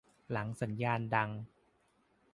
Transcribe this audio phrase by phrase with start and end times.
[0.31, 1.29] หลังสัญญาณดัง